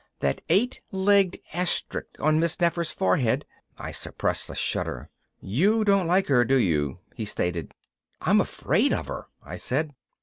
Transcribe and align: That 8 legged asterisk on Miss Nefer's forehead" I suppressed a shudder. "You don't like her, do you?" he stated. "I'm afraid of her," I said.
That 0.19 0.41
8 0.49 0.81
legged 0.91 1.39
asterisk 1.53 2.07
on 2.19 2.39
Miss 2.39 2.59
Nefer's 2.59 2.89
forehead" 2.89 3.45
I 3.77 3.91
suppressed 3.91 4.49
a 4.49 4.55
shudder. 4.55 5.09
"You 5.39 5.83
don't 5.83 6.07
like 6.07 6.25
her, 6.25 6.43
do 6.43 6.55
you?" 6.55 7.01
he 7.13 7.25
stated. 7.25 7.75
"I'm 8.19 8.41
afraid 8.41 8.93
of 8.93 9.05
her," 9.05 9.27
I 9.43 9.57
said. 9.57 9.93